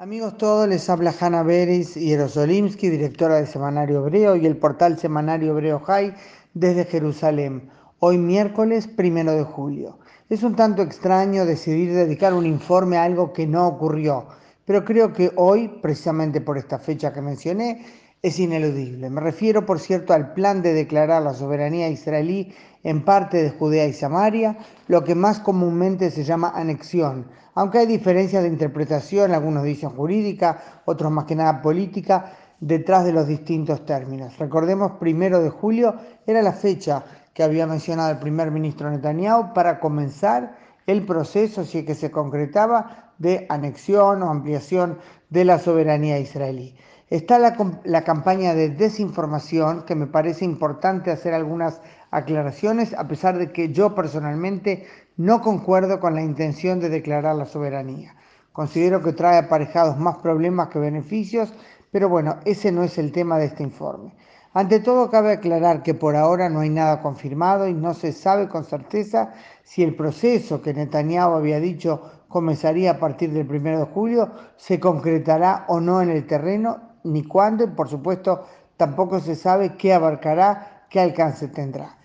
[0.00, 4.98] Amigos todos, les habla Hanna Beris y Jerosolimsky, directora del Semanario Hebreo y el portal
[4.98, 6.14] Semanario Hebreo High
[6.54, 7.68] desde Jerusalén.
[7.98, 9.98] Hoy miércoles primero de julio.
[10.30, 14.28] Es un tanto extraño decidir dedicar un informe a algo que no ocurrió,
[14.64, 17.84] pero creo que hoy, precisamente por esta fecha que mencioné,
[18.22, 19.08] es ineludible.
[19.10, 22.52] Me refiero, por cierto, al plan de declarar la soberanía israelí
[22.82, 24.58] en parte de Judea y Samaria,
[24.88, 30.82] lo que más comúnmente se llama anexión, aunque hay diferencias de interpretación, algunos dicen jurídica,
[30.84, 34.38] otros más que nada política, detrás de los distintos términos.
[34.38, 35.94] Recordemos, primero de julio
[36.26, 41.78] era la fecha que había mencionado el primer ministro Netanyahu para comenzar el proceso, si
[41.78, 44.98] es que se concretaba, de anexión o ampliación
[45.28, 46.74] de la soberanía israelí.
[47.10, 51.80] Está la, campaña de desinformación, que me parece importante hacer algunas
[52.12, 57.46] aclaraciones, a pesar de que yo personalmente no concuerdo con la intención de declarar la
[57.46, 58.14] soberanía.
[58.52, 61.52] Considero que trae aparejados más problemas que beneficios,
[61.90, 64.14] pero bueno, ese no es el tema de este informe.
[64.54, 68.48] Ante todo, cabe aclarar que por ahora no hay nada confirmado y no se sabe
[68.48, 69.32] con certeza
[69.64, 74.78] si el proceso que Netanyahu había dicho comenzaría a partir del 1 de julio se
[74.78, 78.44] concretará o no en el terreno, ni cuándo, y por supuesto
[78.76, 81.96] tampoco se sabe qué abarcará, qué alcance tendrá.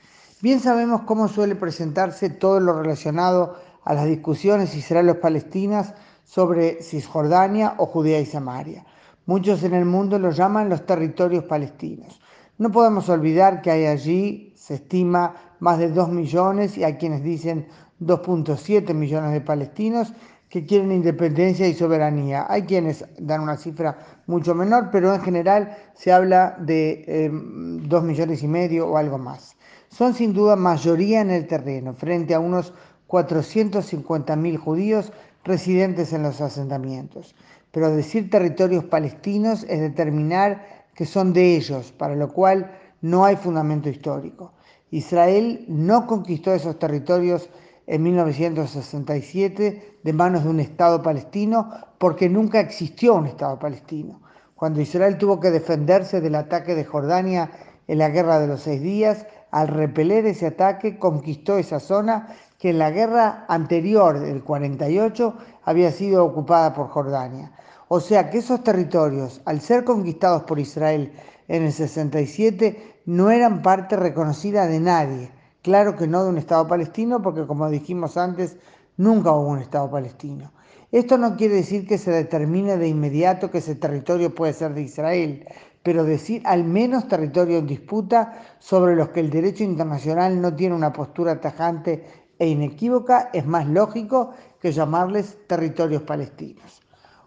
[0.42, 5.94] Bien sabemos cómo suele presentarse todo lo relacionado a las discusiones israelo-palestinas
[6.24, 8.86] sobre Cisjordania o Judea y Samaria.
[9.26, 12.20] Muchos en el mundo lo llaman los territorios palestinos.
[12.58, 17.24] No podemos olvidar que hay allí, se estima, más de 2 millones y hay quienes
[17.24, 17.68] dicen
[18.02, 20.14] 2.7 millones de palestinos
[20.56, 22.46] que quieren independencia y soberanía.
[22.50, 28.04] Hay quienes dan una cifra mucho menor, pero en general se habla de eh, 2
[28.04, 29.56] millones y medio o algo más
[29.96, 32.74] son sin duda mayoría en el terreno, frente a unos
[33.08, 35.14] 450.000 judíos
[35.46, 37.34] residentes en los asentamientos.
[37.72, 43.38] Pero decir territorios palestinos es determinar que son de ellos, para lo cual no hay
[43.38, 44.52] fundamento histórico.
[44.92, 47.50] Israel no conquistó esos territorios
[47.88, 54.22] en 1967 de manos de un Estado palestino porque nunca existió un Estado palestino.
[54.56, 57.52] Cuando Israel tuvo que defenderse del ataque de Jordania
[57.88, 62.72] en la Guerra de los Seis Días, al repeler ese ataque, conquistó esa zona que
[62.72, 67.52] en la guerra anterior del 48 había sido ocupada por Jordania.
[67.88, 71.14] O sea que esos territorios, al ser conquistados por Israel
[71.48, 75.32] en el 67, no eran parte reconocida de nadie.
[75.66, 78.56] Claro que no de un Estado palestino, porque como dijimos antes,
[78.98, 80.52] nunca hubo un Estado palestino.
[80.92, 84.84] Esto no quiere decir que se determine de inmediato que ese territorio puede ser de
[84.84, 85.48] Israel,
[85.82, 90.76] pero decir al menos territorio en disputa sobre los que el derecho internacional no tiene
[90.76, 92.06] una postura tajante
[92.38, 96.80] e inequívoca es más lógico que llamarles territorios palestinos.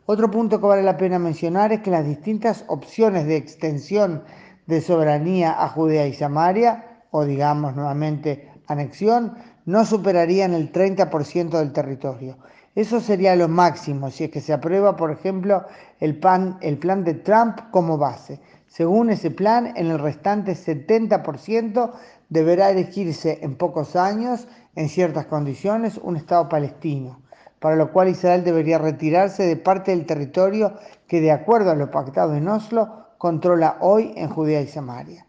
[0.07, 4.23] Otro punto que vale la pena mencionar es que las distintas opciones de extensión
[4.69, 11.73] de soberanía a Judea y Samaria, o digamos nuevamente anexión, no superarían el 30% del
[11.73, 12.37] territorio.
[12.75, 15.65] Eso sería lo máximo si es que se aprueba, por ejemplo,
[16.01, 16.21] el,
[16.61, 18.41] el plan de Trump como base.
[18.69, 21.93] Según ese plan, en el restante 70%
[22.29, 24.47] deberá elegirse en pocos años,
[24.77, 27.21] en ciertas condiciones, un Estado palestino,
[27.59, 30.75] para lo cual Israel debería retirarse de parte del territorio
[31.09, 35.27] que, de acuerdo a lo pactado en Oslo, controla hoy en Judea y Samaria.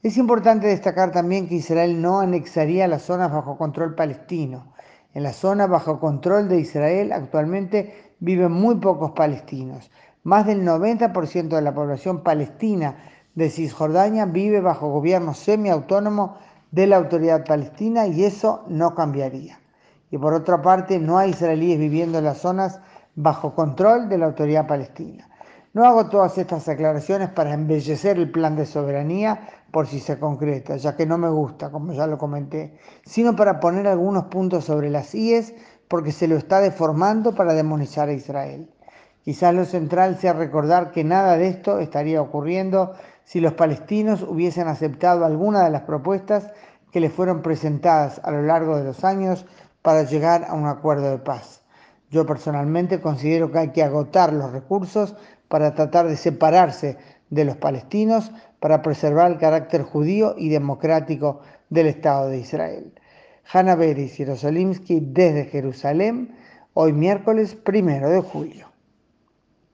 [0.00, 4.72] Es importante destacar también que Israel no anexaría las zonas bajo control palestino.
[5.12, 9.90] En la zona bajo control de Israel actualmente viven muy pocos palestinos.
[10.22, 12.94] Más del 90% de la población palestina
[13.34, 16.36] de Cisjordania vive bajo gobierno semiautónomo
[16.70, 19.58] de la autoridad palestina y eso no cambiaría.
[20.12, 22.80] Y por otra parte, no hay israelíes viviendo en las zonas
[23.16, 25.28] bajo control de la autoridad palestina.
[25.74, 30.76] No hago todas estas aclaraciones para embellecer el plan de soberanía por si se concreta,
[30.76, 34.90] ya que no me gusta, como ya lo comenté, sino para poner algunos puntos sobre
[34.90, 35.54] las IES
[35.88, 38.70] porque se lo está deformando para demonizar a Israel.
[39.22, 42.94] Quizás lo central sea recordar que nada de esto estaría ocurriendo
[43.24, 46.50] si los palestinos hubiesen aceptado alguna de las propuestas
[46.90, 49.44] que les fueron presentadas a lo largo de los años
[49.82, 51.62] para llegar a un acuerdo de paz.
[52.10, 55.14] Yo personalmente considero que hay que agotar los recursos
[55.48, 56.96] para tratar de separarse
[57.28, 61.40] de los palestinos para preservar el carácter judío y democrático
[61.70, 62.92] del Estado de Israel.
[63.50, 66.36] Hanna Beris Jerosolimsky desde Jerusalén,
[66.74, 68.67] hoy miércoles primero de julio.